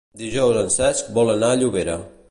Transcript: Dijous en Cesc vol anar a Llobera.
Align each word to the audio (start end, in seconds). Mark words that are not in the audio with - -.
Dijous 0.21 0.57
en 0.61 0.71
Cesc 0.77 1.13
vol 1.19 1.33
anar 1.37 1.51
a 1.57 1.61
Llobera. 1.63 2.05